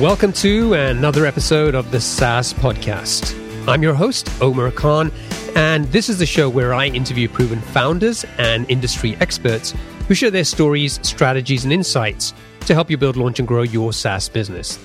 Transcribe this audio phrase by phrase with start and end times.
[0.00, 3.34] Welcome to another episode of the SaaS Podcast.
[3.66, 5.10] I'm your host, Omer Khan,
[5.56, 9.74] and this is the show where I interview proven founders and industry experts
[10.06, 13.92] who share their stories, strategies, and insights to help you build, launch, and grow your
[13.92, 14.78] SaaS business.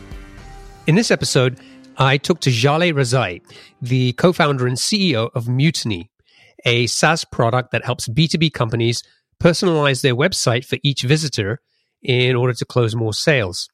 [0.87, 1.59] In this episode,
[1.95, 3.43] I talked to Jaleh Rezaei,
[3.83, 6.09] the co founder and CEO of Mutiny,
[6.65, 9.03] a SaaS product that helps B2B companies
[9.39, 11.61] personalize their website for each visitor
[12.01, 13.69] in order to close more sales.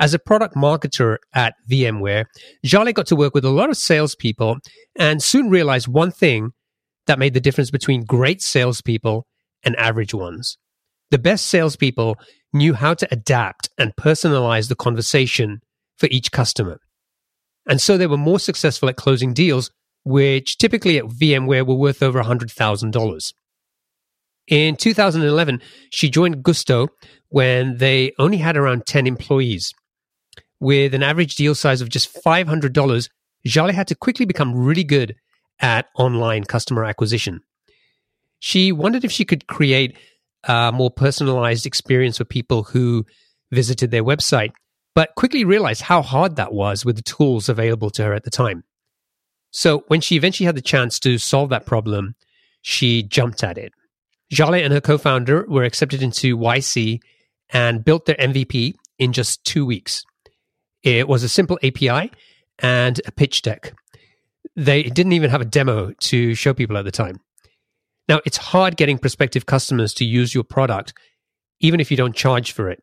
[0.00, 2.24] As a product marketer at VMware,
[2.64, 4.56] Jaleh got to work with a lot of salespeople
[4.98, 6.52] and soon realized one thing
[7.06, 9.26] that made the difference between great salespeople
[9.62, 10.56] and average ones.
[11.10, 12.16] The best salespeople
[12.50, 15.60] knew how to adapt and personalize the conversation
[15.98, 16.80] for each customer.
[17.68, 19.70] And so they were more successful at closing deals,
[20.04, 23.32] which typically at VMware were worth over $100,000.
[24.48, 26.88] In 2011, she joined Gusto
[27.28, 29.74] when they only had around 10 employees.
[30.60, 33.08] With an average deal size of just $500,
[33.46, 35.16] Jaleh had to quickly become really good
[35.58, 37.40] at online customer acquisition.
[38.38, 39.96] She wondered if she could create
[40.44, 43.06] a more personalized experience for people who
[43.50, 44.52] visited their website,
[44.94, 48.30] but quickly realized how hard that was with the tools available to her at the
[48.30, 48.64] time.
[49.50, 52.14] So when she eventually had the chance to solve that problem,
[52.62, 53.72] she jumped at it.
[54.32, 57.00] Jaleh and her co-founder were accepted into YC
[57.50, 60.04] and built their MVP in just two weeks.
[60.82, 62.10] It was a simple API
[62.58, 63.74] and a pitch deck.
[64.56, 67.20] They didn't even have a demo to show people at the time.
[68.08, 70.94] Now, it's hard getting prospective customers to use your product,
[71.60, 72.82] even if you don't charge for it.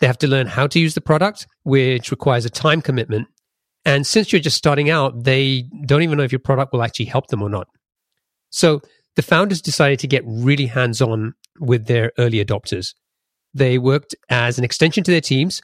[0.00, 3.28] They have to learn how to use the product, which requires a time commitment.
[3.84, 7.06] And since you're just starting out, they don't even know if your product will actually
[7.06, 7.68] help them or not.
[8.50, 8.80] So
[9.16, 12.94] the founders decided to get really hands on with their early adopters.
[13.54, 15.62] They worked as an extension to their teams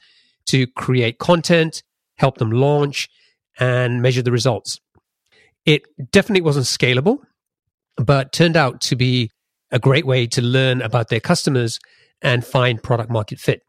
[0.49, 1.83] to create content,
[2.17, 3.09] help them launch,
[3.59, 4.79] and measure the results.
[5.65, 7.19] It definitely wasn't scalable,
[7.97, 9.31] but turned out to be
[9.71, 11.79] a great way to learn about their customers
[12.23, 13.63] and find product market fit.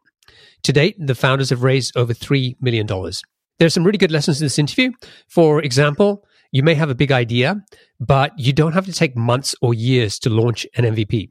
[0.64, 2.86] To date, the founders have raised over $3 million.
[2.86, 4.92] There are some really good lessons in this interview.
[5.28, 7.62] For example, you may have a big idea,
[7.98, 11.30] but you don't have to take months or years to launch an MVP.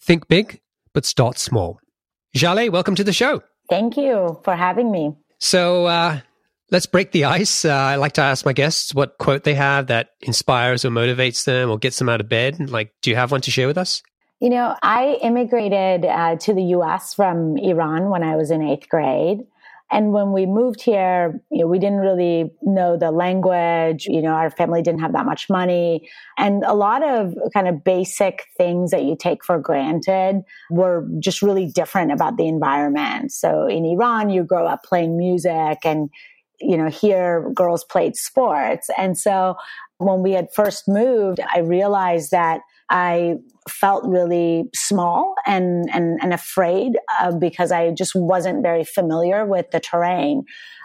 [0.00, 0.60] Think big,
[0.92, 1.78] but start small.
[2.36, 3.42] Jaleh, welcome to the show.
[3.68, 5.14] Thank you for having me.
[5.38, 6.20] So uh,
[6.70, 7.64] let's break the ice.
[7.64, 11.44] Uh, I like to ask my guests what quote they have that inspires or motivates
[11.44, 12.70] them or gets them out of bed.
[12.70, 14.02] Like, do you have one to share with us?
[14.40, 18.88] You know, I immigrated uh, to the US from Iran when I was in eighth
[18.88, 19.38] grade.
[19.90, 24.06] And when we moved here, you know, we didn't really know the language.
[24.06, 26.08] You know, our family didn't have that much money.
[26.36, 31.40] And a lot of kind of basic things that you take for granted were just
[31.40, 33.30] really different about the environment.
[33.30, 36.10] So in Iran, you grow up playing music and
[36.58, 38.88] you know, here girls played sports.
[38.96, 39.56] And so
[39.98, 42.60] when we had first moved, I realized that
[42.90, 43.36] I
[43.68, 49.70] felt really small and, and, and afraid uh, because I just wasn't very familiar with
[49.72, 50.44] the terrain.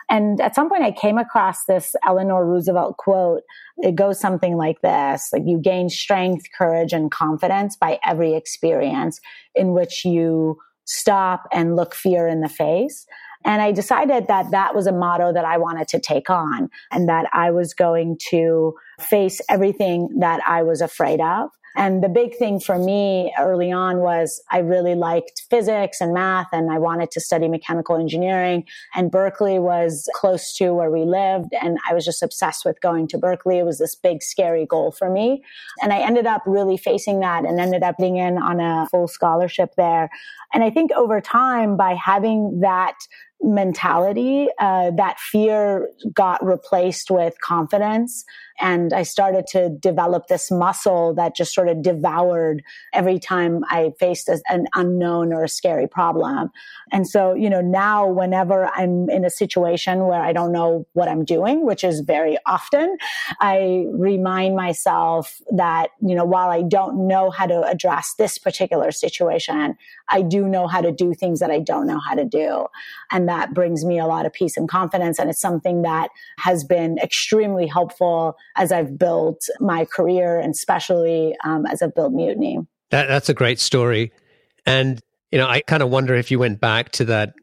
[0.10, 3.44] And at some point I came across this Eleanor Roosevelt quote.
[3.78, 9.22] It goes something like this, like you gain strength, courage, and confidence by every experience
[9.56, 13.06] in which you stop and look fear in the face.
[13.46, 17.08] And I decided that that was a motto that I wanted to take on and
[17.08, 22.36] that I was going to face everything that I was afraid of and the big
[22.36, 27.12] thing for me early on was I really liked physics and math and I wanted
[27.12, 28.66] to study mechanical engineering.
[28.94, 31.54] And Berkeley was close to where we lived.
[31.62, 33.58] And I was just obsessed with going to Berkeley.
[33.58, 35.44] It was this big, scary goal for me.
[35.82, 39.08] And I ended up really facing that and ended up being in on a full
[39.08, 40.10] scholarship there.
[40.54, 42.96] And I think over time, by having that
[43.44, 48.24] mentality, uh, that fear got replaced with confidence.
[48.60, 52.62] And I started to develop this muscle that just sort of devoured
[52.94, 56.52] every time I faced an unknown or a scary problem.
[56.92, 61.08] And so, you know, now whenever I'm in a situation where I don't know what
[61.08, 62.98] I'm doing, which is very often,
[63.40, 68.92] I remind myself that, you know, while I don't know how to address this particular
[68.92, 69.76] situation,
[70.10, 72.68] I do know how to do things that I don't know how to do.
[73.12, 75.18] And that brings me a lot of peace and confidence.
[75.18, 81.34] And it's something that has been extremely helpful as I've built my career and especially
[81.46, 82.60] um, as I've built Mutiny.
[82.90, 84.12] That, that's a great story.
[84.66, 85.00] And,
[85.32, 87.34] you know, I kind of wonder if you went back to that,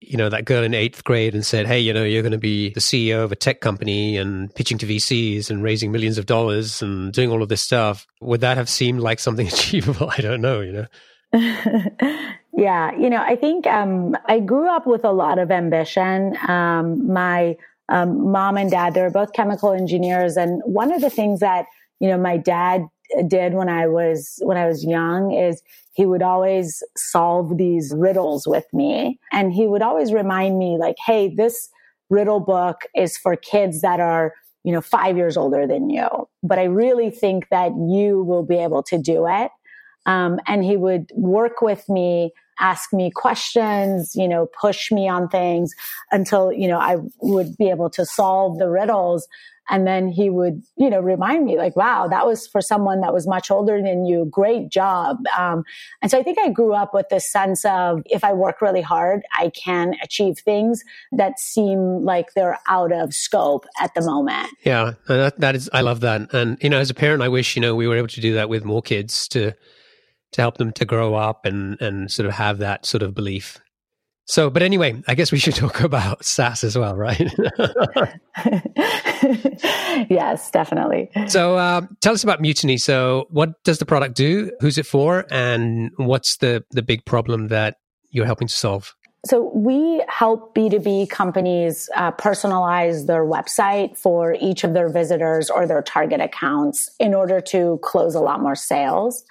[0.00, 2.38] you know, that girl in eighth grade and said, hey, you know, you're going to
[2.38, 6.26] be the CEO of a tech company and pitching to VCs and raising millions of
[6.26, 8.04] dollars and doing all of this stuff.
[8.20, 10.10] Would that have seemed like something achievable?
[10.10, 10.86] I don't know, you know?
[12.56, 16.36] Yeah, you know, I think um, I grew up with a lot of ambition.
[16.48, 17.56] Um, my
[17.88, 21.66] um, mom and dad, they were both chemical engineers, and one of the things that
[21.98, 22.86] you know my dad
[23.26, 25.62] did when I was when I was young is
[25.94, 30.96] he would always solve these riddles with me, and he would always remind me like,
[31.04, 31.68] "Hey, this
[32.08, 34.32] riddle book is for kids that are."
[34.66, 36.08] You know, five years older than you,
[36.42, 39.50] but I really think that you will be able to do it.
[40.06, 45.28] Um, and he would work with me ask me questions, you know, push me on
[45.28, 45.74] things
[46.12, 49.26] until, you know, I would be able to solve the riddles.
[49.70, 53.14] And then he would, you know, remind me like, wow, that was for someone that
[53.14, 54.26] was much older than you.
[54.30, 55.16] Great job.
[55.38, 55.64] Um,
[56.02, 58.82] and so I think I grew up with this sense of if I work really
[58.82, 64.50] hard, I can achieve things that seem like they're out of scope at the moment.
[64.64, 64.92] Yeah.
[65.08, 66.34] That, that is, I love that.
[66.34, 68.34] And, you know, as a parent, I wish, you know, we were able to do
[68.34, 69.54] that with more kids to,
[70.34, 73.60] to help them to grow up and and sort of have that sort of belief.
[74.26, 77.20] So, but anyway, I guess we should talk about SaaS as well, right?
[80.10, 81.10] yes, definitely.
[81.28, 82.78] So, uh, tell us about Mutiny.
[82.78, 84.50] So, what does the product do?
[84.60, 85.26] Who's it for?
[85.30, 87.76] And what's the the big problem that
[88.10, 88.94] you're helping to solve?
[89.26, 95.66] So we help B2B companies uh, personalize their website for each of their visitors or
[95.66, 99.24] their target accounts in order to close a lot more sales.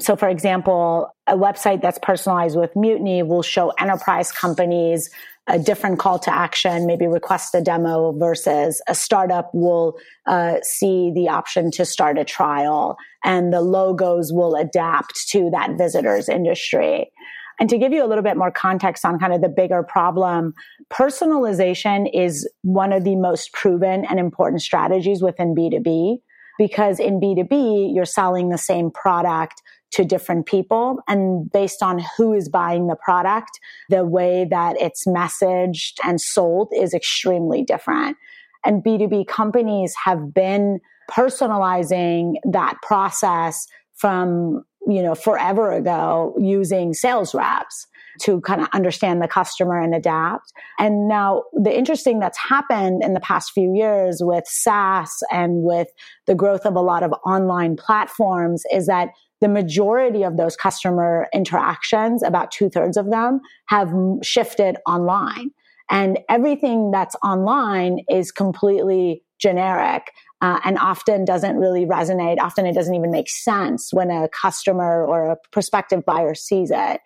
[0.00, 5.10] So, for example, a website that's personalized with Mutiny will show enterprise companies
[5.48, 9.96] a different call to action, maybe request a demo versus a startup will
[10.26, 15.78] uh, see the option to start a trial and the logos will adapt to that
[15.78, 17.10] visitor's industry.
[17.58, 20.54] And to give you a little bit more context on kind of the bigger problem,
[20.92, 26.18] personalization is one of the most proven and important strategies within B2B
[26.58, 29.62] because in B2B, you're selling the same product
[29.92, 30.98] to different people.
[31.08, 33.58] And based on who is buying the product,
[33.88, 38.16] the way that it's messaged and sold is extremely different.
[38.64, 40.80] And B2B companies have been
[41.10, 47.86] personalizing that process from, you know, forever ago using sales reps
[48.20, 50.52] to kind of understand the customer and adapt.
[50.78, 55.88] And now the interesting that's happened in the past few years with SaaS and with
[56.26, 61.28] the growth of a lot of online platforms is that the majority of those customer
[61.32, 63.92] interactions, about two thirds of them, have
[64.22, 65.50] shifted online.
[65.90, 72.38] And everything that's online is completely generic uh, and often doesn't really resonate.
[72.40, 77.00] Often it doesn't even make sense when a customer or a prospective buyer sees it.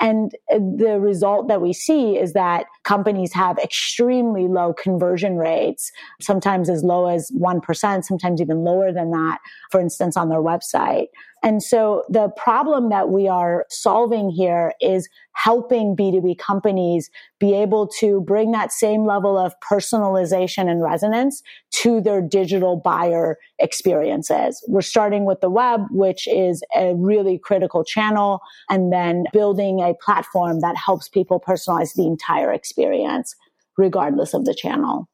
[0.00, 6.68] And the result that we see is that companies have extremely low conversion rates, sometimes
[6.70, 9.38] as low as 1%, sometimes even lower than that,
[9.70, 11.06] for instance, on their website.
[11.42, 17.10] And so the problem that we are solving here is helping B2B companies
[17.40, 21.42] be able to bring that same level of personalization and resonance
[21.72, 24.64] to their digital buyer experiences.
[24.68, 28.40] We're starting with the web, which is a really critical channel,
[28.70, 33.34] and then building a platform that helps people personalize the entire experience,
[33.76, 35.08] regardless of the channel.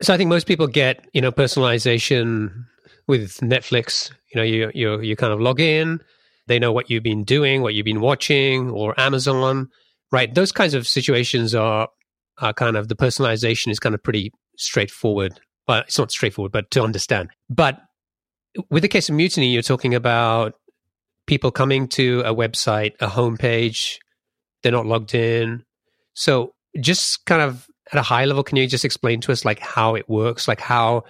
[0.00, 2.66] So I think most people get, you know, personalization
[3.06, 6.00] with Netflix, you know, you you you kind of log in,
[6.46, 9.68] they know what you've been doing, what you've been watching, or Amazon,
[10.10, 10.34] right?
[10.34, 11.88] Those kinds of situations are
[12.38, 15.38] are kind of the personalization is kind of pretty straightforward.
[15.68, 17.30] Well, it's not straightforward, but to understand.
[17.48, 17.80] But
[18.70, 20.54] with the case of mutiny, you're talking about
[21.26, 23.98] people coming to a website, a homepage,
[24.62, 25.64] they're not logged in.
[26.14, 29.60] So just kind of at a high level, can you just explain to us like
[29.60, 31.04] how it works, like how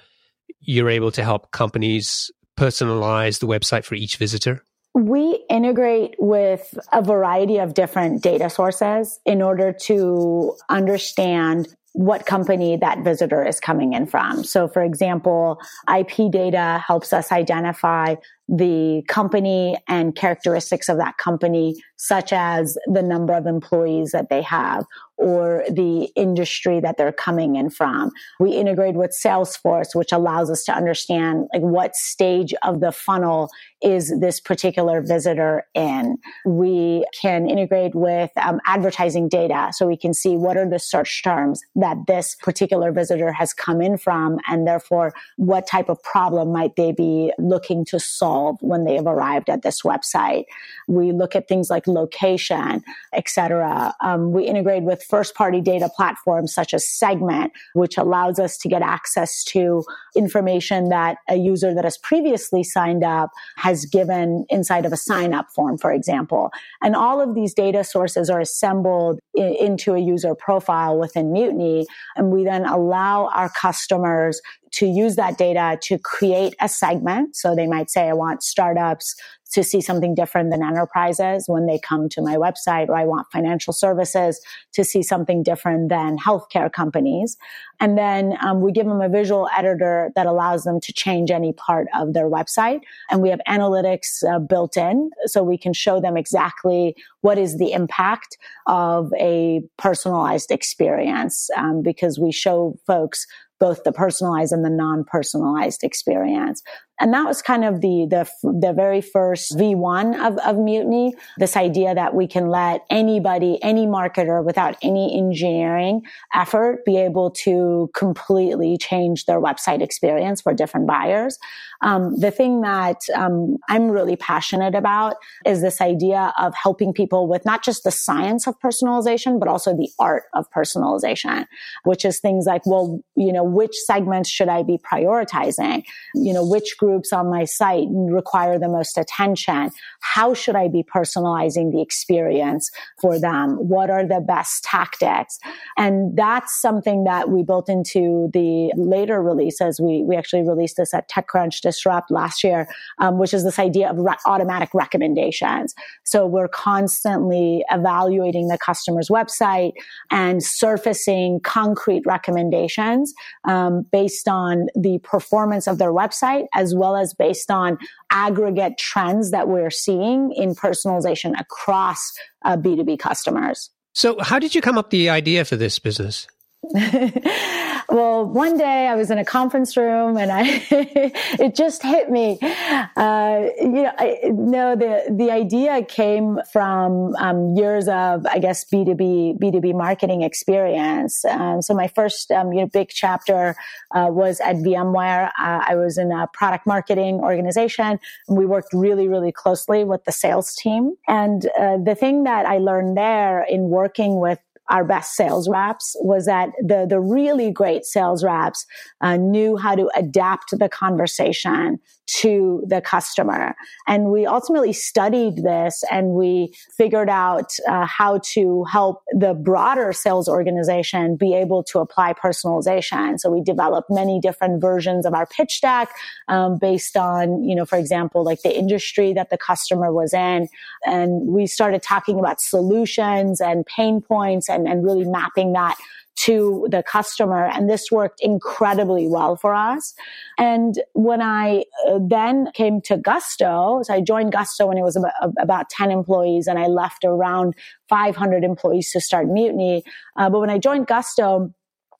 [0.60, 4.62] you're able to help companies personalize the website for each visitor?
[4.94, 12.76] We integrate with a variety of different data sources in order to understand what company
[12.76, 14.44] that visitor is coming in from.
[14.44, 15.60] So, for example,
[15.94, 18.16] IP data helps us identify
[18.48, 24.42] the company and characteristics of that company, such as the number of employees that they
[24.42, 24.84] have
[25.22, 28.10] or the industry that they're coming in from.
[28.40, 33.48] We integrate with Salesforce, which allows us to understand like what stage of the funnel
[33.82, 36.18] is this particular visitor in.
[36.44, 41.22] We can integrate with um, advertising data so we can see what are the search
[41.22, 46.52] terms that this particular visitor has come in from and therefore what type of problem
[46.52, 50.44] might they be looking to solve when they have arrived at this website.
[50.88, 53.94] We look at things like location, etc.
[54.00, 58.66] Um, we integrate with first party data platforms such as Segment, which allows us to
[58.66, 59.84] get access to
[60.16, 65.34] information that a user that has previously signed up has given inside of a sign
[65.34, 66.50] up form, for example.
[66.82, 71.86] And all of these data sources are assembled into a user profile within Mutiny.
[72.16, 74.40] And we then allow our customers
[74.72, 77.36] to use that data to create a segment.
[77.36, 79.14] So they might say, I want startups
[79.52, 83.26] to see something different than enterprises when they come to my website, or I want
[83.30, 84.40] financial services
[84.72, 87.36] to see something different than healthcare companies.
[87.78, 91.52] And then um, we give them a visual editor that allows them to change any
[91.52, 92.80] part of their website.
[93.10, 97.58] And we have analytics uh, built in so we can show them exactly what is
[97.58, 103.26] the impact of a personalized experience um, because we show folks
[103.62, 106.60] both the personalized and the non-personalized experience.
[107.02, 111.14] And that was kind of the, the, the very first V1 of, of Mutiny.
[111.36, 117.32] This idea that we can let anybody, any marketer without any engineering effort be able
[117.42, 121.40] to completely change their website experience for different buyers.
[121.82, 127.26] Um, the thing that um, I'm really passionate about is this idea of helping people
[127.26, 131.46] with not just the science of personalization, but also the art of personalization,
[131.82, 135.82] which is things like, well, you know, which segments should I be prioritizing?
[136.14, 139.70] You know, which groups on my site require the most attention?
[140.00, 142.70] How should I be personalizing the experience
[143.00, 143.56] for them?
[143.56, 145.38] What are the best tactics?
[145.78, 149.80] And that's something that we built into the later releases.
[149.80, 152.68] We, we actually released this at TechCrunch Disrupt last year,
[152.98, 155.74] um, which is this idea of re- automatic recommendations.
[156.04, 159.72] So we're constantly evaluating the customer's website
[160.10, 163.14] and surfacing concrete recommendations
[163.48, 167.78] um, based on the performance of their website as well as based on
[168.10, 172.12] aggregate trends that we're seeing in personalization across
[172.44, 173.70] uh, B2B customers.
[173.94, 176.26] So, how did you come up the idea for this business?
[177.88, 182.38] well, one day I was in a conference room and I, it just hit me.
[182.40, 188.64] Uh, you know, I, no, the, the idea came from, um, years of, I guess,
[188.64, 191.24] B2B, B2B marketing experience.
[191.24, 193.56] Um, so my first, um, you know, big chapter,
[193.92, 195.30] uh, was at VMware.
[195.40, 200.04] Uh, I was in a product marketing organization and we worked really, really closely with
[200.04, 200.94] the sales team.
[201.08, 204.38] And, uh, the thing that I learned there in working with
[204.72, 208.66] our best sales reps was that the, the really great sales reps
[209.02, 213.54] uh, knew how to adapt the conversation to the customer.
[213.86, 219.92] And we ultimately studied this and we figured out uh, how to help the broader
[219.92, 223.18] sales organization be able to apply personalization.
[223.18, 225.90] So we developed many different versions of our pitch deck
[226.28, 230.48] um, based on, you know, for example, like the industry that the customer was in.
[230.84, 235.76] And we started talking about solutions and pain points and, and really mapping that
[236.22, 237.46] to the customer.
[237.46, 239.94] And this worked incredibly well for us.
[240.38, 244.96] And when I uh, then came to Gusto, so I joined Gusto when it was
[244.96, 247.54] about, about 10 employees and I left around
[247.88, 249.82] 500 employees to start Mutiny.
[250.16, 251.52] Uh, but when I joined Gusto,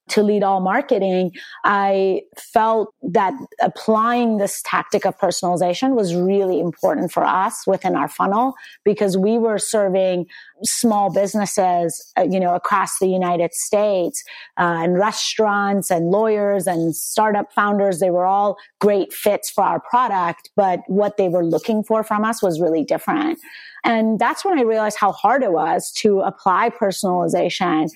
[0.09, 1.33] to lead all marketing,
[1.65, 8.09] I felt that applying this tactic of personalization was really important for us within our
[8.09, 10.27] funnel because we were serving
[10.65, 14.23] small businesses, uh, you know, across the United States,
[14.59, 18.01] uh, and restaurants and lawyers and startup founders.
[18.01, 22.25] They were all great fits for our product, but what they were looking for from
[22.25, 23.39] us was really different.
[23.85, 27.89] And that's when I realized how hard it was to apply personalization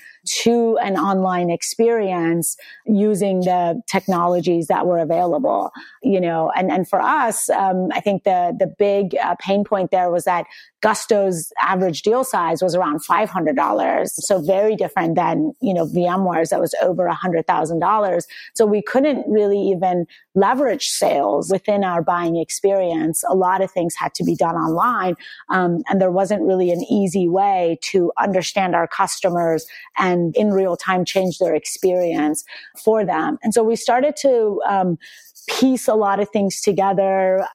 [0.43, 2.57] to an online experience
[2.87, 5.71] using the technologies that were available,
[6.03, 9.93] you know, and, and for us, um, I think the, the big uh, pain point
[9.93, 10.47] there was that
[10.83, 14.07] Gusto's average deal size was around $500.
[14.09, 18.23] So very different than, you know, VMware's that was over $100,000.
[18.55, 23.23] So we couldn't really even leverage sales within our buying experience.
[23.29, 25.17] A lot of things had to be done online.
[25.51, 29.67] Um, and there wasn't really an easy way to understand our customers
[29.99, 32.45] and in real time change their experience
[32.85, 33.39] for them.
[33.43, 34.99] And so we started to, um,
[35.49, 37.47] piece a lot of things together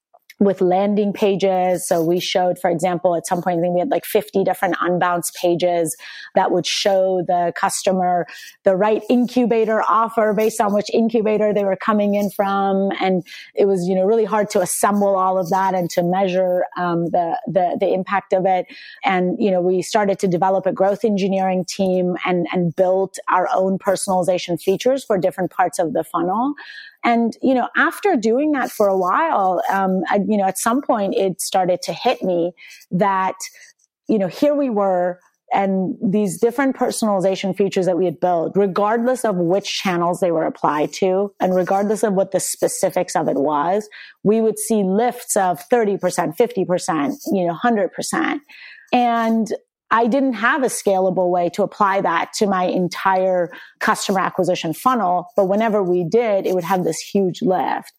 [0.42, 1.88] with landing pages.
[1.88, 4.76] So we showed, for example, at some point, I think we had like 50 different
[4.78, 5.96] unbounce pages
[6.34, 8.26] that would show the customer
[8.64, 12.90] the right incubator offer based on which incubator they were coming in from.
[13.00, 16.64] And it was, you know, really hard to assemble all of that and to measure
[16.76, 18.66] um, the, the, the impact of it.
[19.06, 23.48] And, you know, we started to develop a growth engineering team and, and built our
[23.54, 26.56] own personalization features for different parts of the funnel.
[27.04, 30.82] And, you know, after doing that for a while, um, I, you know, at some
[30.82, 32.54] point it started to hit me
[32.92, 33.36] that,
[34.08, 35.20] you know, here we were
[35.54, 40.46] and these different personalization features that we had built, regardless of which channels they were
[40.46, 43.90] applied to, and regardless of what the specifics of it was,
[44.24, 46.00] we would see lifts of 30%,
[46.38, 48.40] 50%, you know, 100%.
[48.94, 49.54] And
[49.92, 55.28] I didn't have a scalable way to apply that to my entire customer acquisition funnel.
[55.36, 57.92] But whenever we did, it would have this huge lift.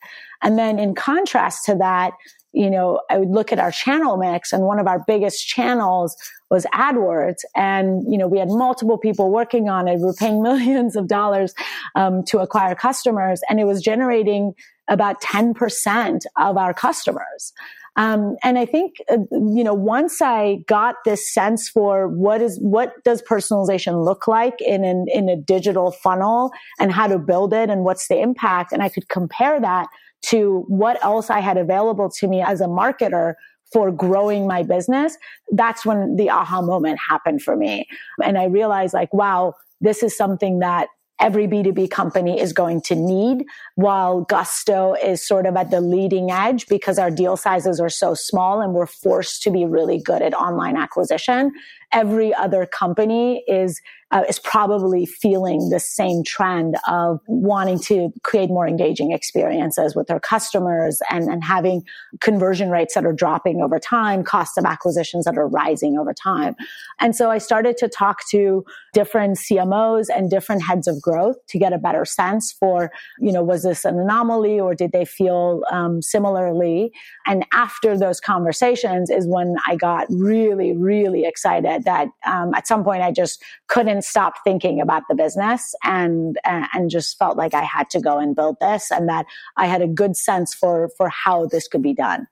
[0.42, 2.14] And then in contrast to that,
[2.52, 6.16] you know, I would look at our channel mix and one of our biggest channels
[6.50, 7.38] was AdWords.
[7.56, 9.96] And, you know, we had multiple people working on it.
[9.96, 11.54] We were paying millions of dollars
[11.94, 14.54] um, to acquire customers and it was generating
[14.88, 17.52] about 10% of our customers.
[17.96, 22.58] Um, and I think, uh, you know, once I got this sense for what is,
[22.60, 27.52] what does personalization look like in an, in a digital funnel and how to build
[27.52, 29.88] it and what's the impact, and I could compare that
[30.26, 33.34] to what else I had available to me as a marketer
[33.72, 35.16] for growing my business,
[35.52, 37.86] that's when the aha moment happened for me.
[38.22, 40.88] And I realized like, wow, this is something that
[41.22, 46.32] every B2B company is going to need while Gusto is sort of at the leading
[46.32, 50.20] edge because our deal sizes are so small and we're forced to be really good
[50.20, 51.52] at online acquisition.
[51.92, 53.80] Every other company is
[54.12, 60.06] uh, is probably feeling the same trend of wanting to create more engaging experiences with
[60.06, 61.82] their customers and, and having
[62.20, 66.54] conversion rates that are dropping over time, costs of acquisitions that are rising over time.
[67.00, 71.58] And so I started to talk to different CMOs and different heads of growth to
[71.58, 75.62] get a better sense for, you know, was this an anomaly or did they feel
[75.72, 76.92] um, similarly?
[77.26, 82.84] And after those conversations is when I got really, really excited that um, at some
[82.84, 87.62] point I just couldn't stop thinking about the business and and just felt like I
[87.62, 91.08] had to go and build this and that I had a good sense for for
[91.08, 92.26] how this could be done.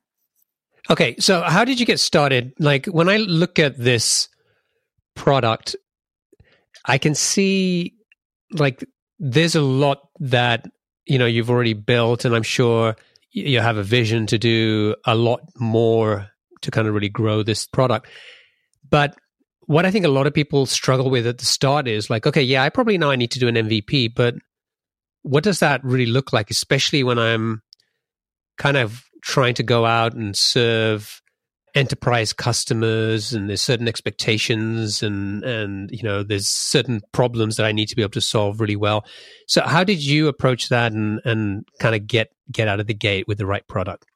[0.89, 2.53] Okay, so how did you get started?
[2.59, 4.29] Like when I look at this
[5.15, 5.77] product,
[6.85, 7.95] I can see
[8.53, 8.85] like
[9.19, 10.67] there's a lot that
[11.07, 12.97] you know you've already built and I'm sure
[13.33, 16.29] you have a vision to do a lot more
[16.63, 18.09] to kind of really grow this product.
[18.89, 19.17] But
[19.71, 22.43] what I think a lot of people struggle with at the start is like, okay,
[22.43, 24.35] yeah, I probably know I need to do an MVP, but
[25.23, 27.63] what does that really look like, especially when I'm
[28.59, 31.23] kind of trying to go out and serve
[31.77, 37.71] enterprise customers and there's certain expectations and and you know there's certain problems that I
[37.71, 39.05] need to be able to solve really well.
[39.47, 42.95] So how did you approach that and and kind of get get out of the
[42.95, 44.10] gate with the right product?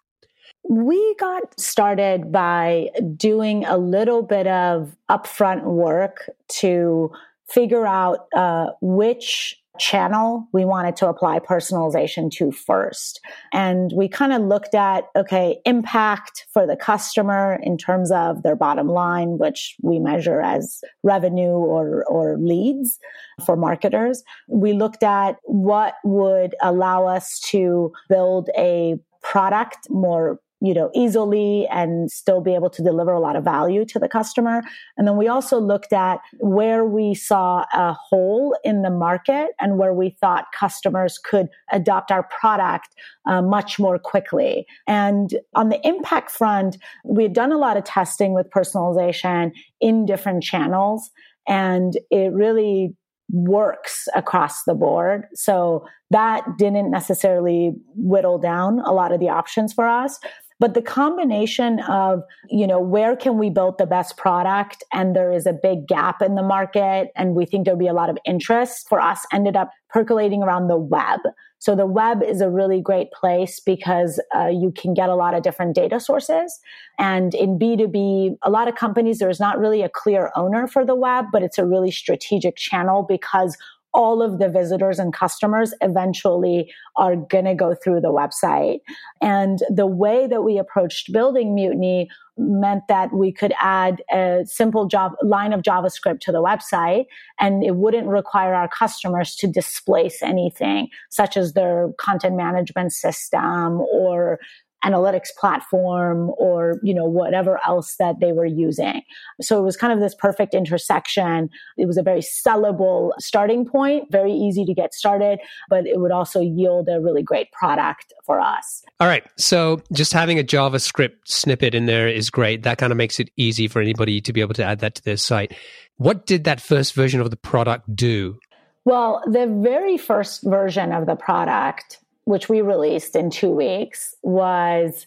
[0.68, 7.10] We got started by doing a little bit of upfront work to
[7.48, 13.20] figure out uh, which channel we wanted to apply personalization to first.
[13.52, 18.56] And we kind of looked at, okay, impact for the customer in terms of their
[18.56, 22.98] bottom line, which we measure as revenue or, or leads
[23.44, 24.22] for marketers.
[24.48, 31.66] We looked at what would allow us to build a product more you know, easily
[31.70, 34.62] and still be able to deliver a lot of value to the customer.
[34.96, 39.76] And then we also looked at where we saw a hole in the market and
[39.78, 42.88] where we thought customers could adopt our product
[43.26, 44.64] uh, much more quickly.
[44.86, 50.06] And on the impact front, we had done a lot of testing with personalization in
[50.06, 51.10] different channels.
[51.46, 52.96] And it really
[53.30, 55.26] works across the board.
[55.34, 60.18] So that didn't necessarily whittle down a lot of the options for us.
[60.64, 65.30] But the combination of, you know, where can we build the best product and there
[65.30, 68.16] is a big gap in the market and we think there'll be a lot of
[68.24, 71.20] interest for us ended up percolating around the web.
[71.58, 75.34] So the web is a really great place because uh, you can get a lot
[75.34, 76.58] of different data sources.
[76.98, 80.94] And in B2B, a lot of companies, there's not really a clear owner for the
[80.94, 83.58] web, but it's a really strategic channel because
[83.94, 88.80] all of the visitors and customers eventually are going to go through the website.
[89.22, 94.86] And the way that we approached building Mutiny meant that we could add a simple
[94.86, 97.04] job line of JavaScript to the website
[97.38, 103.80] and it wouldn't require our customers to displace anything such as their content management system
[103.92, 104.40] or
[104.84, 109.02] analytics platform or, you know, whatever else that they were using.
[109.40, 111.48] So it was kind of this perfect intersection.
[111.76, 116.12] It was a very sellable starting point, very easy to get started, but it would
[116.12, 118.82] also yield a really great product for us.
[119.00, 119.24] All right.
[119.36, 122.62] So just having a JavaScript snippet in there is great.
[122.62, 125.02] That kind of makes it easy for anybody to be able to add that to
[125.02, 125.54] their site.
[125.96, 128.38] What did that first version of the product do?
[128.84, 135.06] Well, the very first version of the product which we released in two weeks, was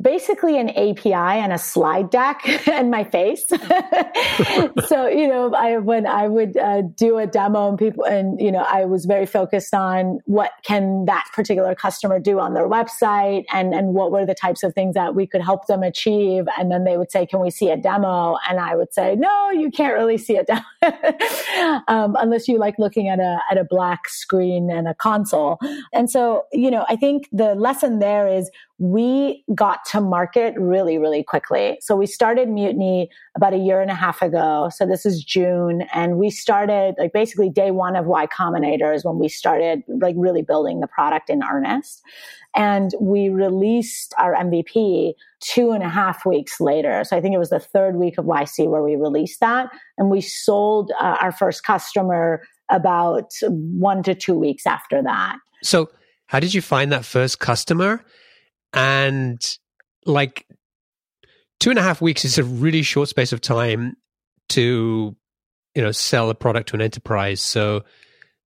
[0.00, 3.46] basically an API and a slide deck and my face.
[4.86, 8.50] so, you know, I, when I would uh, do a demo and people, and, you
[8.50, 13.44] know, I was very focused on what can that particular customer do on their website
[13.52, 16.46] and, and what were the types of things that we could help them achieve.
[16.58, 18.36] And then they would say, can we see a demo?
[18.48, 20.62] And I would say, no, you can't really see a demo
[21.88, 25.58] um, unless you like looking at a, at a black screen and a console.
[25.92, 30.98] And so, you know, I think the lesson there is we got to market really,
[30.98, 31.78] really quickly.
[31.80, 34.68] So we started Mutiny about a year and a half ago.
[34.74, 35.82] So this is June.
[35.94, 40.16] And we started like basically day one of Y Combinator is when we started like
[40.18, 42.02] really building the product in earnest.
[42.56, 47.04] And we released our MVP two and a half weeks later.
[47.04, 49.70] So I think it was the third week of YC where we released that.
[49.98, 55.36] And we sold uh, our first customer about one to two weeks after that.
[55.62, 55.90] So
[56.26, 58.04] how did you find that first customer?
[58.74, 59.40] And
[60.04, 60.46] like
[61.60, 63.96] two and a half weeks is a really short space of time
[64.50, 65.16] to,
[65.74, 67.40] you know, sell a product to an enterprise.
[67.40, 67.84] So,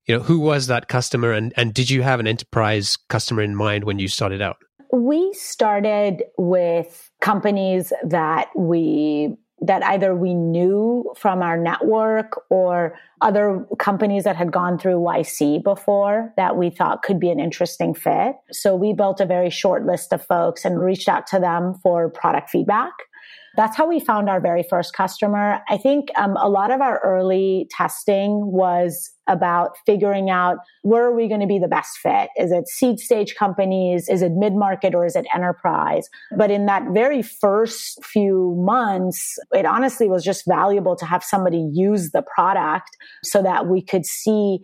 [0.06, 3.54] you know, who was that customer and, and did you have an enterprise customer in
[3.54, 4.56] mind when you started out?
[4.92, 13.66] We started with companies that we that either we knew from our network or other
[13.78, 18.36] companies that had gone through YC before that we thought could be an interesting fit.
[18.52, 22.08] So we built a very short list of folks and reached out to them for
[22.08, 22.92] product feedback.
[23.56, 25.60] That's how we found our very first customer.
[25.68, 31.14] I think um, a lot of our early testing was about figuring out where are
[31.14, 32.30] we going to be the best fit?
[32.36, 34.08] Is it seed stage companies?
[34.08, 36.08] Is it mid market or is it enterprise?
[36.36, 41.68] But in that very first few months, it honestly was just valuable to have somebody
[41.72, 42.90] use the product
[43.22, 44.60] so that we could see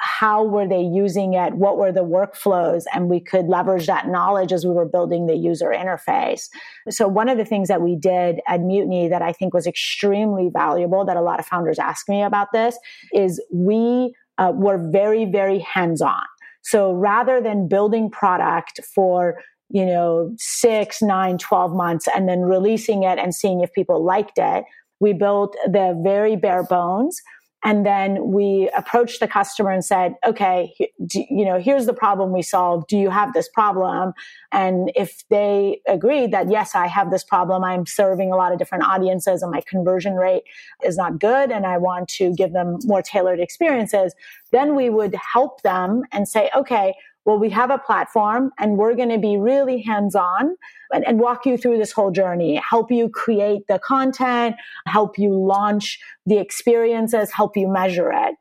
[0.00, 1.54] how were they using it?
[1.54, 2.84] What were the workflows?
[2.94, 6.48] And we could leverage that knowledge as we were building the user interface.
[6.90, 10.50] So one of the things that we did at Mutiny that I think was extremely
[10.52, 12.78] valuable that a lot of founders ask me about this
[13.12, 16.24] is we uh, were very, very hands on.
[16.62, 19.38] So rather than building product for
[19.70, 24.38] you know, six, nine, 12 months and then releasing it and seeing if people liked
[24.38, 24.64] it.
[25.00, 27.20] We built the very bare bones
[27.64, 30.72] and then we approached the customer and said, okay,
[31.04, 32.88] do, you know, here's the problem we solved.
[32.88, 34.12] Do you have this problem?
[34.52, 38.58] And if they agreed that, yes, I have this problem, I'm serving a lot of
[38.58, 40.44] different audiences and my conversion rate
[40.84, 44.14] is not good and I want to give them more tailored experiences,
[44.52, 46.94] then we would help them and say, okay,
[47.28, 50.56] well, we have a platform and we're going to be really hands on
[50.94, 55.34] and, and, walk you through this whole journey, help you create the content, help you
[55.34, 58.34] launch the experiences, help you measure it.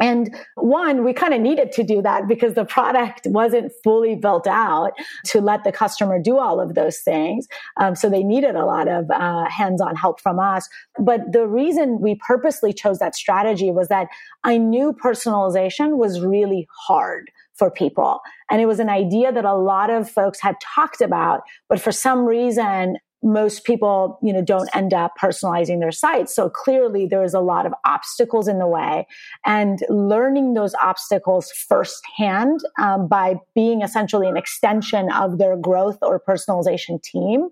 [0.00, 4.46] And one, we kind of needed to do that because the product wasn't fully built
[4.46, 4.92] out
[5.26, 7.46] to let the customer do all of those things.
[7.78, 10.70] Um, so they needed a lot of uh, hands on help from us.
[10.98, 14.08] But the reason we purposely chose that strategy was that
[14.42, 18.20] I knew personalization was really hard for people.
[18.50, 21.92] And it was an idea that a lot of folks had talked about, but for
[21.92, 26.34] some reason, most people, you know, don't end up personalizing their sites.
[26.34, 29.06] So clearly there is a lot of obstacles in the way
[29.46, 36.20] and learning those obstacles firsthand um, by being essentially an extension of their growth or
[36.20, 37.48] personalization team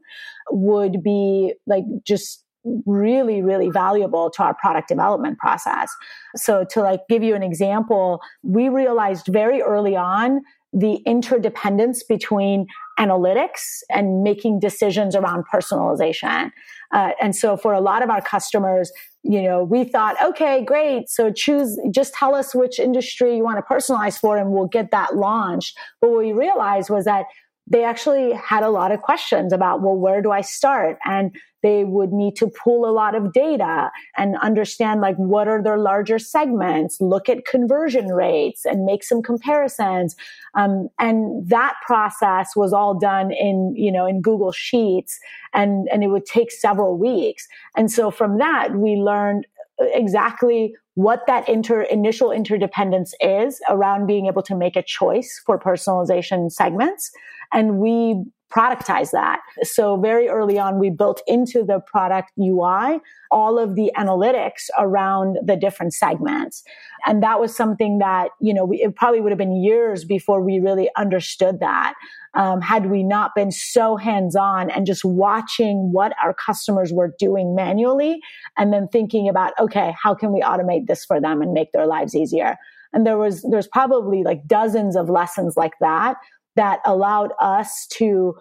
[0.50, 2.44] would be like just
[2.86, 5.90] really really valuable to our product development process.
[6.36, 10.40] So to like give you an example we realized very early on
[10.72, 12.66] the interdependence between
[12.98, 16.52] analytics and making decisions around personalization.
[16.94, 18.92] Uh, and so for a lot of our customers
[19.22, 21.08] you know we thought okay great.
[21.08, 24.90] So choose just tell us which industry you want to personalize for and we'll get
[24.90, 25.78] that launched.
[26.00, 27.26] But what we realized was that
[27.70, 30.98] they actually had a lot of questions about, well, where do I start?
[31.04, 35.62] And they would need to pull a lot of data and understand like what are
[35.62, 40.16] their larger segments, look at conversion rates and make some comparisons.
[40.54, 45.18] Um, and that process was all done in, you know, in Google Sheets
[45.52, 47.46] and, and it would take several weeks.
[47.76, 49.46] And so from that, we learned
[49.80, 55.58] exactly what that inter initial interdependence is around being able to make a choice for
[55.58, 57.10] personalization segments
[57.52, 59.40] and we productize that.
[59.62, 65.38] So very early on, we built into the product UI all of the analytics around
[65.44, 66.64] the different segments.
[67.06, 70.40] And that was something that, you know, we, it probably would have been years before
[70.42, 71.94] we really understood that.
[72.34, 77.12] Um, had we not been so hands on and just watching what our customers were
[77.18, 78.20] doing manually
[78.56, 81.86] and then thinking about, okay, how can we automate this for them and make their
[81.86, 82.56] lives easier?
[82.92, 86.16] And there was, there's probably like dozens of lessons like that
[86.56, 88.36] that allowed us to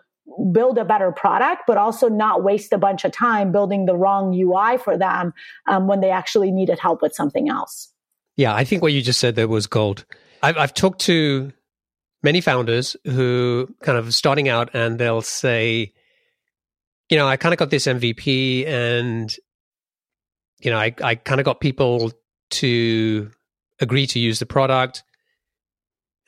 [0.52, 4.34] build a better product, but also not waste a bunch of time building the wrong
[4.34, 5.34] UI for them
[5.68, 7.92] um, when they actually needed help with something else.
[8.36, 10.06] Yeah, I think what you just said there was gold.
[10.42, 11.52] I've, I've talked to
[12.24, 15.94] many founders who kind of starting out and they'll say,
[17.10, 19.34] you know, I kind of got this MVP and,
[20.60, 22.12] you know, I, I kind of got people
[22.52, 23.32] to
[23.80, 25.04] agree to use the product.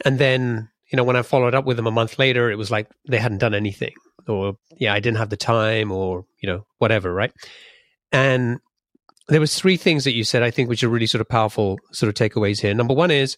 [0.03, 2.69] And then you know, when I followed up with them a month later, it was
[2.69, 3.93] like they hadn't done anything,
[4.27, 7.31] or yeah, I didn't have the time, or you know, whatever, right?
[8.11, 8.59] And
[9.29, 11.79] there was three things that you said I think which are really sort of powerful
[11.93, 12.73] sort of takeaways here.
[12.73, 13.37] Number one is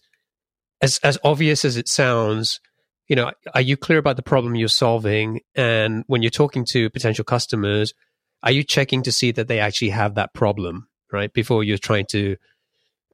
[0.82, 2.60] as as obvious as it sounds,
[3.08, 5.40] you know, are you clear about the problem you're solving?
[5.54, 7.92] And when you're talking to potential customers,
[8.42, 11.32] are you checking to see that they actually have that problem, right?
[11.32, 12.36] Before you're trying to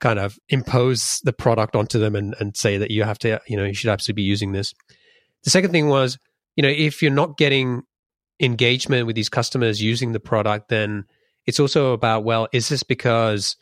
[0.01, 3.57] kind of impose the product onto them and, and say that you have to, you
[3.57, 4.75] know, you should absolutely be using this.
[5.45, 6.19] The second thing was,
[6.57, 7.83] you know, if you're not getting
[8.41, 11.05] engagement with these customers using the product, then
[11.47, 13.57] it's also about, well, is this because,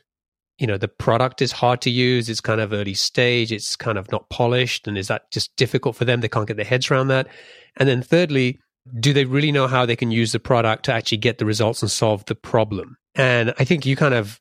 [0.59, 2.29] you know, the product is hard to use?
[2.29, 3.53] It's kind of early stage.
[3.53, 4.88] It's kind of not polished.
[4.88, 6.20] And is that just difficult for them?
[6.20, 7.29] They can't get their heads around that.
[7.77, 8.59] And then thirdly,
[8.98, 11.83] do they really know how they can use the product to actually get the results
[11.83, 12.96] and solve the problem?
[13.14, 14.40] And I think you kind of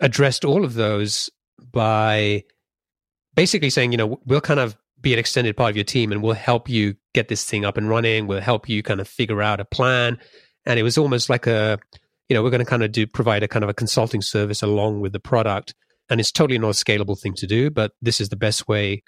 [0.00, 1.30] addressed all of those
[1.70, 2.44] by
[3.34, 6.22] basically saying, you know, we'll kind of be an extended part of your team and
[6.22, 8.26] we'll help you get this thing up and running.
[8.26, 10.18] We'll help you kind of figure out a plan.
[10.64, 11.78] And it was almost like a,
[12.28, 14.62] you know, we're going to kind of do provide a kind of a consulting service
[14.62, 15.74] along with the product.
[16.08, 19.02] And it's totally not a scalable thing to do, but this is the best way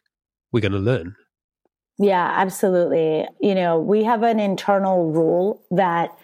[0.53, 1.15] we're going to learn.
[1.99, 3.27] Yeah, absolutely.
[3.41, 6.17] You know, we have an internal rule that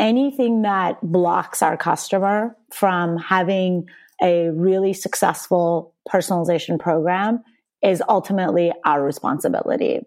[0.00, 3.86] anything that blocks our customer from having
[4.22, 7.42] a really successful personalization program
[7.82, 10.00] is ultimately our responsibility.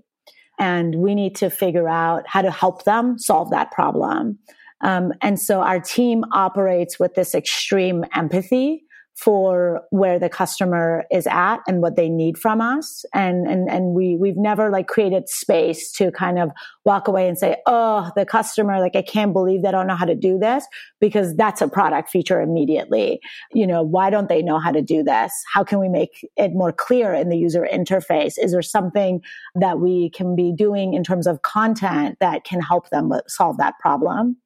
[0.60, 4.40] And we need to figure out how to help them solve that problem.
[4.82, 8.83] Um, and so our team operates with this extreme empathy
[9.16, 13.06] for where the customer is at and what they need from us.
[13.14, 16.50] And, and, and we, we've never like created space to kind of
[16.84, 20.06] walk away and say, Oh, the customer, like, I can't believe they don't know how
[20.06, 20.66] to do this
[21.00, 23.20] because that's a product feature immediately.
[23.54, 25.32] You know, why don't they know how to do this?
[25.54, 28.34] How can we make it more clear in the user interface?
[28.38, 29.22] Is there something
[29.56, 33.78] that we can be doing in terms of content that can help them solve that
[33.80, 34.38] problem?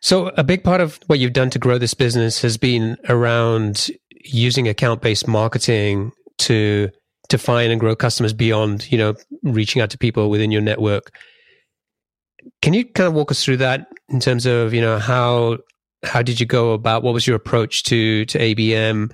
[0.00, 3.90] So, a big part of what you've done to grow this business has been around
[4.32, 6.90] using account based marketing to
[7.28, 11.14] to find and grow customers beyond you know reaching out to people within your network.
[12.62, 15.58] Can you kind of walk us through that in terms of you know how
[16.04, 19.12] how did you go about what was your approach to to ABM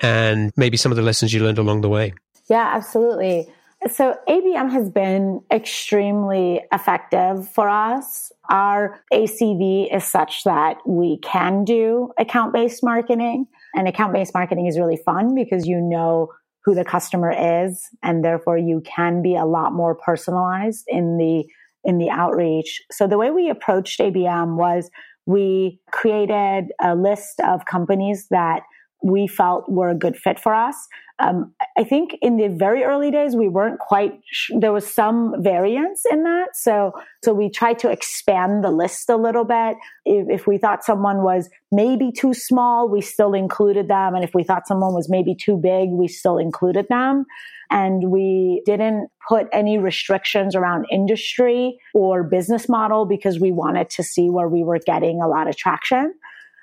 [0.00, 2.14] and maybe some of the lessons you learned along the way?
[2.48, 3.48] Yeah, absolutely.
[3.90, 8.30] So ABM has been extremely effective for us.
[8.50, 13.46] Our ACV is such that we can do account based marketing.
[13.74, 16.28] And account based marketing is really fun because you know
[16.64, 17.32] who the customer
[17.64, 21.44] is and therefore you can be a lot more personalized in the
[21.82, 22.82] in the outreach.
[22.90, 24.90] So the way we approached ABM was
[25.24, 28.62] we created a list of companies that
[29.02, 30.76] we felt were a good fit for us.
[31.20, 35.34] Um, I think in the very early days, we weren't quite, sh- there was some
[35.42, 36.56] variance in that.
[36.56, 39.76] So, so we tried to expand the list a little bit.
[40.06, 44.14] If, if we thought someone was maybe too small, we still included them.
[44.14, 47.26] And if we thought someone was maybe too big, we still included them.
[47.70, 54.02] And we didn't put any restrictions around industry or business model because we wanted to
[54.02, 56.14] see where we were getting a lot of traction.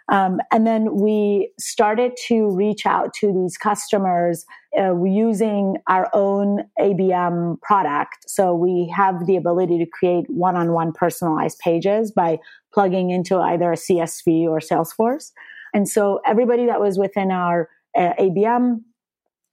[0.10, 4.46] Um, and then we started to reach out to these customers
[4.78, 8.17] uh, using our own ABM product.
[8.28, 12.39] So we have the ability to create one on one personalized pages by
[12.74, 15.32] plugging into either a CSV or Salesforce.
[15.74, 18.82] And so everybody that was within our uh, ABM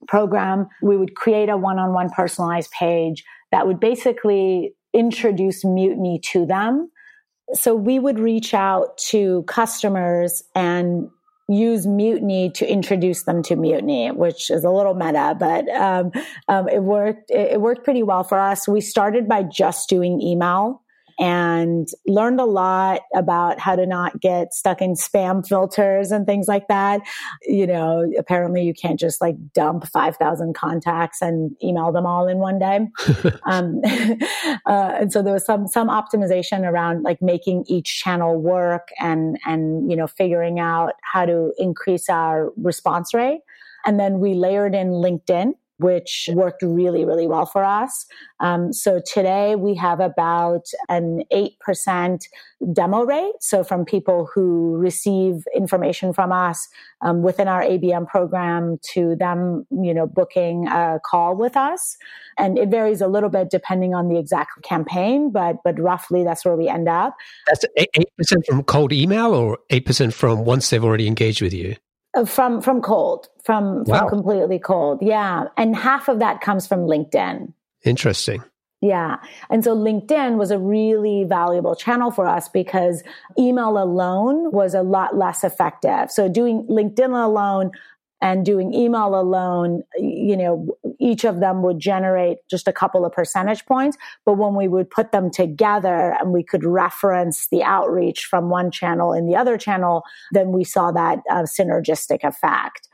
[0.06, 6.20] program, we would create a one on one personalized page that would basically introduce Mutiny
[6.32, 6.90] to them
[7.52, 11.10] so we would reach out to customers and
[11.46, 16.10] use mutiny to introduce them to mutiny which is a little meta but um,
[16.48, 18.66] um, it worked it worked pretty well for us.
[18.66, 20.82] We started by just doing email
[21.18, 26.48] and learned a lot about how to not get stuck in spam filters and things
[26.48, 27.00] like that.
[27.42, 32.38] You know, apparently you can't just like dump 5,000 contacts and email them all in
[32.38, 32.88] one day.
[33.46, 33.80] um,
[34.66, 39.38] uh, and so there was some, some optimization around like making each channel work and,
[39.44, 43.40] and, you know, figuring out how to increase our response rate.
[43.86, 45.52] And then we layered in LinkedIn
[45.84, 48.06] which worked really, really well for us.
[48.40, 52.24] Um, so today we have about an 8%
[52.72, 53.34] demo rate.
[53.40, 56.68] So from people who receive information from us
[57.02, 61.98] um, within our ABM program to them, you know, booking a call with us.
[62.38, 66.46] And it varies a little bit depending on the exact campaign, but, but roughly that's
[66.46, 67.14] where we end up.
[67.46, 71.76] That's 8% from cold email or 8% from once they've already engaged with you?
[72.14, 74.00] Uh, from from cold, from wow.
[74.00, 74.98] from completely cold.
[75.02, 77.52] Yeah, and half of that comes from LinkedIn.
[77.84, 78.42] Interesting.
[78.84, 79.16] Yeah.
[79.48, 83.02] And so LinkedIn was a really valuable channel for us because
[83.38, 86.10] email alone was a lot less effective.
[86.10, 87.70] So doing LinkedIn alone
[88.24, 93.12] and doing email alone, you know, each of them would generate just a couple of
[93.12, 93.98] percentage points.
[94.24, 98.70] But when we would put them together and we could reference the outreach from one
[98.70, 102.88] channel in the other channel, then we saw that uh, synergistic effect.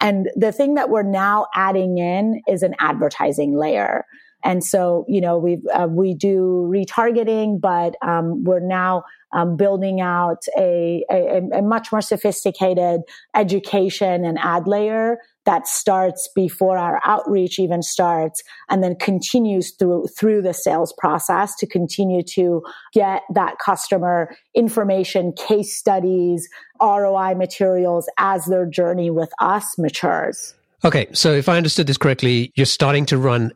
[0.00, 4.06] And the thing that we're now adding in is an advertising layer.
[4.46, 10.00] And so, you know, we uh, we do retargeting, but um, we're now um, building
[10.00, 13.00] out a, a, a much more sophisticated
[13.34, 20.06] education and ad layer that starts before our outreach even starts and then continues through
[20.16, 26.48] through the sales process to continue to get that customer information case studies
[26.80, 30.54] ROI materials as their journey with us matures.
[30.84, 33.52] Okay so if i understood this correctly you're starting to run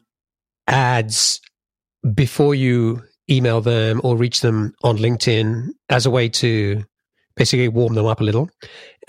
[0.71, 1.41] ads
[2.15, 6.85] before you email them or reach them on LinkedIn as a way to
[7.37, 8.49] basically warm them up a little.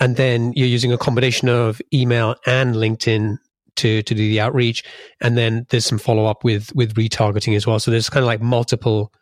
[0.00, 3.38] And then you're using a combination of email and LinkedIn
[3.76, 4.84] to, to do the outreach.
[5.20, 7.78] And then there's some follow up with, with retargeting as well.
[7.78, 9.12] So there's kind of like multiple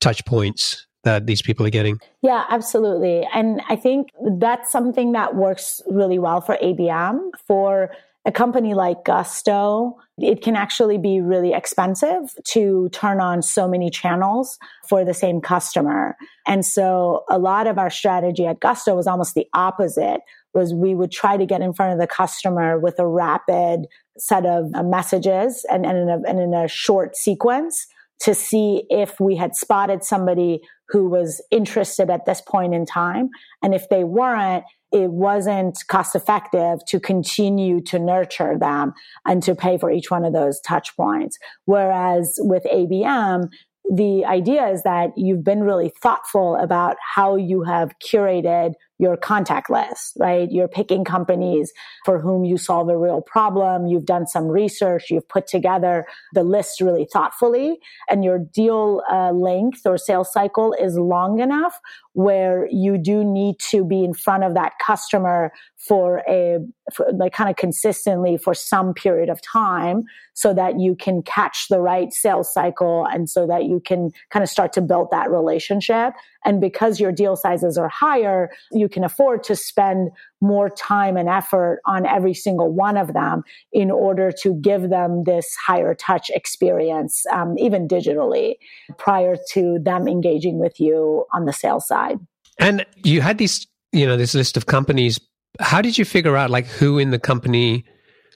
[0.00, 1.98] touch points that these people are getting.
[2.22, 3.26] Yeah, absolutely.
[3.34, 7.30] And I think that's something that works really well for ABM.
[7.46, 7.90] For
[8.26, 13.90] a company like Gusto, it can actually be really expensive to turn on so many
[13.90, 14.58] channels
[14.88, 16.16] for the same customer.
[16.46, 20.20] And so a lot of our strategy at Gusto was almost the opposite
[20.54, 24.46] was we would try to get in front of the customer with a rapid set
[24.46, 27.86] of messages and, and, in a, and in a short sequence
[28.20, 33.28] to see if we had spotted somebody who was interested at this point in time.
[33.62, 38.92] And if they weren't, it wasn't cost effective to continue to nurture them
[39.26, 41.36] and to pay for each one of those touch points.
[41.64, 43.48] Whereas with ABM,
[43.92, 49.70] the idea is that you've been really thoughtful about how you have curated your contact
[49.70, 50.50] list, right?
[50.50, 51.72] You're picking companies
[52.04, 53.86] for whom you solve a real problem.
[53.86, 55.10] You've done some research.
[55.10, 57.78] You've put together the list really thoughtfully
[58.08, 61.78] and your deal uh, length or sales cycle is long enough
[62.12, 66.58] where you do need to be in front of that customer for a
[66.92, 70.04] for like kind of consistently for some period of time
[70.34, 74.42] so that you can catch the right sales cycle and so that you can kind
[74.42, 76.12] of start to build that relationship
[76.44, 81.28] and because your deal sizes are higher you can afford to spend more time and
[81.28, 86.30] effort on every single one of them in order to give them this higher touch
[86.30, 88.54] experience um, even digitally
[88.98, 92.18] prior to them engaging with you on the sales side.
[92.58, 95.18] And you had these you know this list of companies.
[95.60, 97.84] How did you figure out like who in the company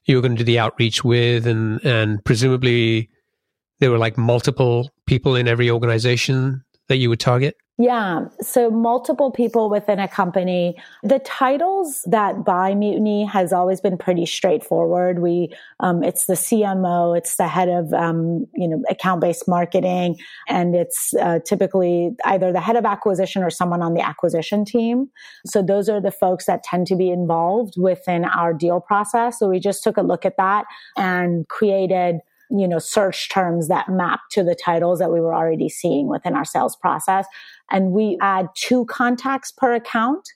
[0.07, 1.47] you were going to do the outreach with?
[1.47, 3.11] And and presumably
[3.81, 8.25] there were like multiple people in every organization that you would target yeah.
[8.41, 10.77] So multiple people within a company.
[11.05, 15.21] The titles that buy Mutiny has always been pretty straightforward.
[15.21, 20.17] We, um, it's the CMO, it's the head of, um, you know, account based marketing,
[20.49, 25.09] and it's uh, typically either the head of acquisition or someone on the acquisition team.
[25.47, 29.39] So those are the folks that tend to be involved within our deal process.
[29.39, 30.65] So we just took a look at that
[30.97, 35.69] and created you know, search terms that map to the titles that we were already
[35.69, 37.27] seeing within our sales process.
[37.71, 40.29] And we add two contacts per account.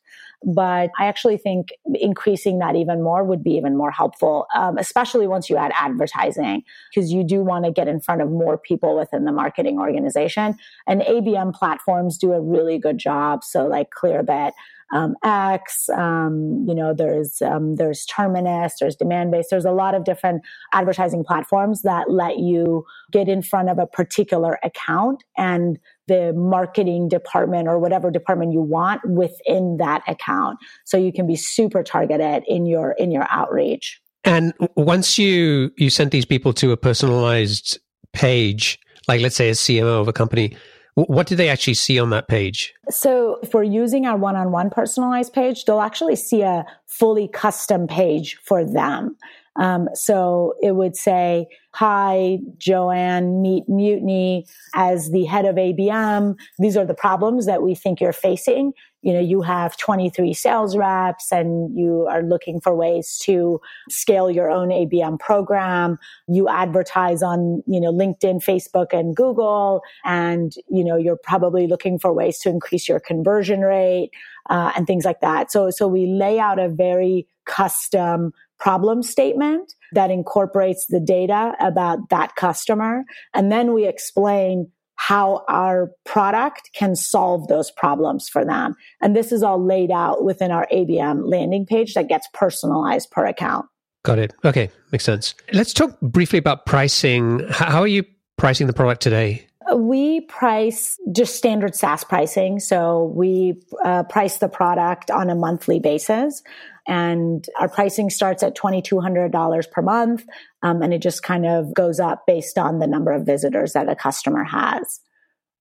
[0.45, 5.29] But I actually think increasing that even more would be even more helpful, um, especially
[5.29, 8.97] once you add advertising, because you do want to get in front of more people
[8.97, 10.57] within the marketing organization.
[10.88, 13.45] And ABM platforms do a really good job.
[13.45, 14.51] So, like Clearbit,
[14.92, 20.05] um, X, um, you know, there's um, there's Terminus, there's Demandbase, there's a lot of
[20.05, 20.42] different
[20.73, 25.79] advertising platforms that let you get in front of a particular account and
[26.09, 31.37] the marketing department or whatever department you want within that account, so you can be
[31.37, 34.00] super targeted in your in your outreach.
[34.25, 37.79] And once you you sent these people to a personalized
[38.13, 38.79] page,
[39.09, 40.57] like let's say a CMO of a company,
[40.94, 42.75] What do they actually see on that page?
[42.90, 47.29] So, if we're using our one on one personalized page, they'll actually see a fully
[47.29, 49.17] custom page for them.
[49.57, 56.35] Um, so it would say, Hi, Joanne, meet Mutiny as the head of ABM.
[56.59, 58.73] These are the problems that we think you're facing.
[59.00, 64.31] You know, you have 23 sales reps and you are looking for ways to scale
[64.31, 65.98] your own ABM program.
[66.29, 69.81] You advertise on, you know, LinkedIn, Facebook and Google.
[70.05, 74.11] And, you know, you're probably looking for ways to increase your conversion rate,
[74.50, 75.50] uh, and things like that.
[75.50, 81.99] So, so we lay out a very custom problem statement that incorporates the data about
[82.11, 83.03] that customer.
[83.35, 88.77] And then we explain how our product can solve those problems for them.
[89.01, 93.27] And this is all laid out within our ABM landing page that gets personalized per
[93.27, 93.67] account.
[94.05, 94.33] Got it.
[94.45, 94.71] Okay.
[94.93, 95.35] Makes sense.
[95.53, 97.40] Let's talk briefly about pricing.
[97.51, 98.05] How are you
[98.37, 99.45] pricing the product today?
[99.75, 102.61] We price just standard SaaS pricing.
[102.61, 106.43] So we uh, price the product on a monthly basis
[106.87, 110.25] and our pricing starts at $2,200 per month.
[110.63, 113.89] Um, and it just kind of goes up based on the number of visitors that
[113.89, 115.01] a customer has.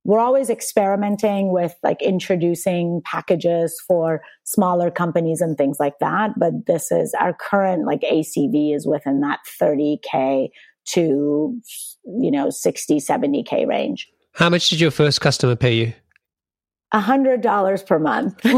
[0.04, 6.32] We're always experimenting with like introducing packages for smaller companies and things like that.
[6.38, 10.50] But this is our current like ACV is within that 30K
[10.94, 11.56] to,
[12.06, 14.08] you know, 60, 70K range.
[14.34, 15.94] How much did your first customer pay you?
[16.94, 18.38] A hundred dollars per month.
[18.44, 18.52] yeah,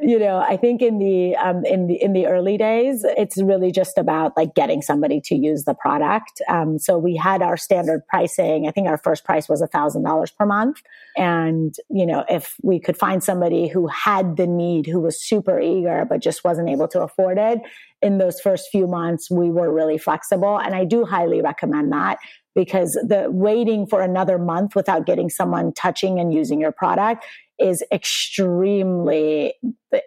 [0.00, 3.72] you know, I think in the um, in the in the early days, it's really
[3.72, 6.40] just about like getting somebody to use the product.
[6.48, 8.66] Um, so we had our standard pricing.
[8.66, 10.80] I think our first price was a thousand dollars per month,
[11.14, 15.60] and you know, if we could find somebody who had the need, who was super
[15.60, 17.60] eager but just wasn't able to afford it,
[18.02, 20.58] in those first few months, we were really flexible.
[20.58, 22.18] And I do highly recommend that
[22.54, 27.24] because the waiting for another month without getting someone touching and using your product
[27.58, 29.54] is extremely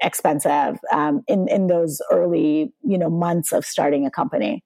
[0.01, 4.63] expensive um, in in those early you know months of starting a company.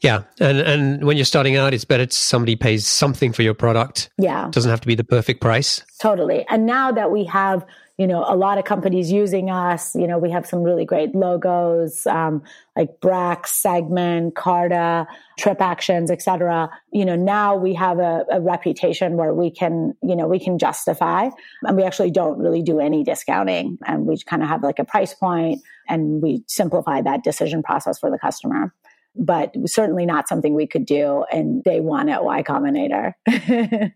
[0.00, 4.10] Yeah, and and when you're starting out, it's better somebody pays something for your product.
[4.18, 5.82] Yeah, it doesn't have to be the perfect price.
[6.00, 6.46] Totally.
[6.48, 7.66] And now that we have
[8.00, 9.94] you know, a lot of companies using us.
[9.94, 12.42] You know, we have some really great logos, um,
[12.74, 15.06] like Brex, Segment, Carta,
[15.38, 16.70] TripActions, etc.
[16.94, 20.58] You know, now we have a, a, reputation where we can, you know, we can
[20.58, 21.28] justify,
[21.64, 24.84] and we actually don't really do any discounting, and we kind of have like a
[24.86, 28.72] price point, and we simplify that decision process for the customer
[29.16, 33.12] but certainly not something we could do in day one at Y Combinator.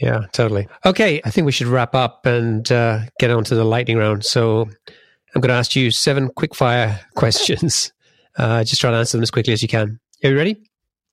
[0.00, 0.68] Yeah, totally.
[0.86, 4.24] Okay, I think we should wrap up and uh, get on to the lightning round.
[4.24, 7.92] So I'm going to ask you seven quickfire questions.
[8.36, 9.98] Uh, just try to answer them as quickly as you can.
[10.22, 10.56] Are you ready?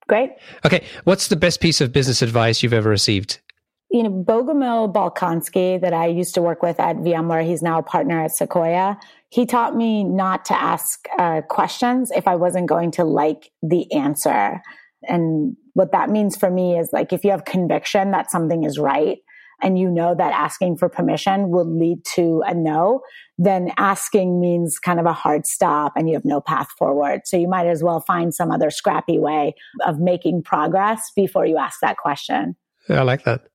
[0.07, 0.29] Great.
[0.63, 3.39] Okay, what's the best piece of business advice you've ever received?
[3.95, 7.81] You know, Bogomil Balkansky, that I used to work with at VMware, he's now a
[7.81, 8.99] partner at Sequoia.
[9.29, 13.89] He taught me not to ask uh, questions if I wasn't going to like the
[13.93, 14.61] answer.
[15.07, 18.77] And what that means for me is like if you have conviction that something is
[18.77, 19.19] right
[19.63, 22.99] and you know that asking for permission will lead to a no,
[23.37, 27.21] then asking means kind of a hard stop and you have no path forward.
[27.23, 31.57] So you might as well find some other scrappy way of making progress before you
[31.57, 32.57] ask that question.
[32.89, 33.47] I like that.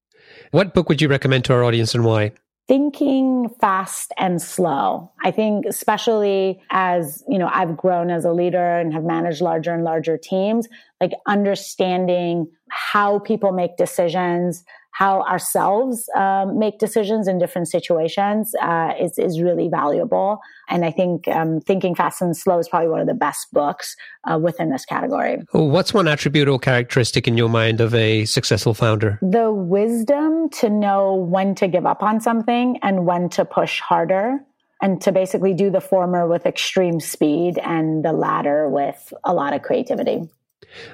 [0.50, 2.32] What book would you recommend to our audience and why?
[2.70, 5.10] thinking fast and slow.
[5.24, 9.74] I think especially as, you know, I've grown as a leader and have managed larger
[9.74, 10.68] and larger teams,
[11.00, 18.92] like understanding how people make decisions, how ourselves um, make decisions in different situations uh,
[19.00, 20.40] is, is really valuable.
[20.68, 23.96] And I think um, Thinking Fast and Slow is probably one of the best books
[24.30, 25.42] uh, within this category.
[25.52, 29.18] What's one attribute or characteristic in your mind of a successful founder?
[29.22, 34.40] The wisdom to know when to give up on something and when to push harder.
[34.82, 39.52] And to basically do the former with extreme speed and the latter with a lot
[39.52, 40.26] of creativity.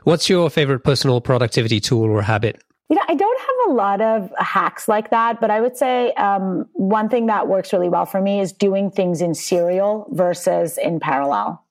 [0.04, 2.62] What's your favorite personal productivity tool or habit?
[2.88, 6.12] You know, I don't have a lot of hacks like that, but I would say
[6.12, 10.78] um, one thing that works really well for me is doing things in serial versus
[10.78, 11.62] in parallel.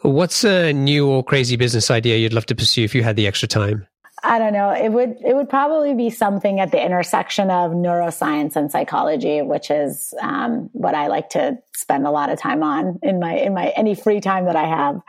[0.00, 3.28] What's a new or crazy business idea you'd love to pursue if you had the
[3.28, 3.86] extra time?
[4.24, 4.70] I don't know.
[4.70, 9.70] It would it would probably be something at the intersection of neuroscience and psychology, which
[9.70, 13.54] is um, what I like to spend a lot of time on in my in
[13.54, 15.02] my any free time that I have.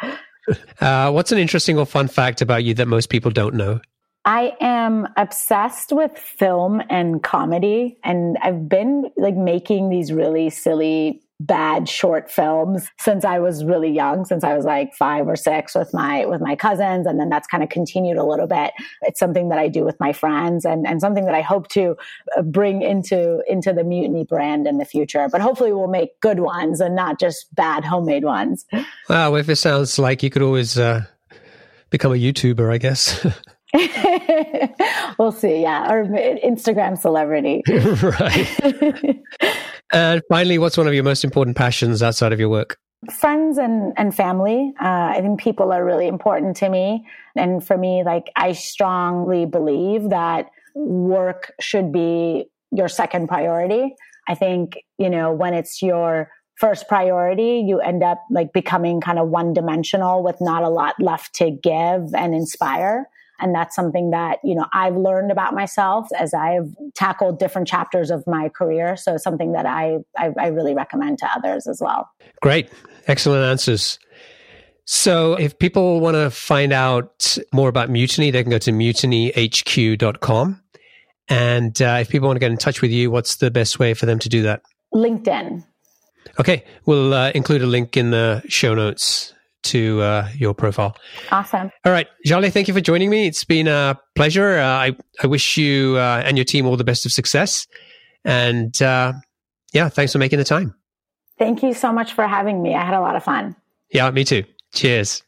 [0.79, 3.79] Uh, what's an interesting or fun fact about you that most people don't know?
[4.25, 11.22] I am obsessed with film and comedy, and I've been like making these really silly
[11.39, 15.75] bad short films since I was really young, since I was like five or six
[15.75, 18.71] with my with my cousins, and then that's kind of continued a little bit.
[19.01, 21.95] It's something that I do with my friends, and and something that I hope to
[22.37, 25.27] uh, bring into into the Mutiny brand in the future.
[25.31, 28.65] But hopefully, we'll make good ones and not just bad homemade ones.
[29.09, 31.03] Well, if it sounds like you could always uh,
[31.89, 33.25] become a YouTuber, I guess.
[35.19, 35.61] we'll see.
[35.61, 35.91] Yeah.
[35.91, 37.63] Or Instagram celebrity.
[37.67, 39.19] right.
[39.93, 42.77] And finally, what's one of your most important passions outside of your work?
[43.11, 44.73] Friends and, and family.
[44.81, 47.05] Uh, I think people are really important to me.
[47.35, 53.95] And for me, like, I strongly believe that work should be your second priority.
[54.27, 59.19] I think, you know, when it's your first priority, you end up like becoming kind
[59.19, 63.09] of one dimensional with not a lot left to give and inspire.
[63.39, 68.11] And that's something that, you know, I've learned about myself as I've tackled different chapters
[68.11, 68.95] of my career.
[68.95, 72.09] So something that I, I, I really recommend to others as well.
[72.41, 72.69] Great.
[73.07, 73.99] Excellent answers.
[74.85, 80.61] So if people want to find out more about Mutiny, they can go to mutinyhq.com.
[81.29, 83.93] And uh, if people want to get in touch with you, what's the best way
[83.93, 84.61] for them to do that?
[84.93, 85.63] LinkedIn.
[86.39, 86.65] Okay.
[86.85, 90.95] We'll uh, include a link in the show notes to uh, your profile.
[91.31, 91.71] Awesome.
[91.85, 93.27] All right, Jaleh, thank you for joining me.
[93.27, 94.59] It's been a pleasure.
[94.59, 97.67] Uh, I, I wish you uh, and your team all the best of success.
[98.25, 99.13] And uh,
[99.73, 100.75] yeah, thanks for making the time.
[101.37, 102.75] Thank you so much for having me.
[102.75, 103.55] I had a lot of fun.
[103.91, 104.43] Yeah, me too.
[104.73, 105.23] Cheers.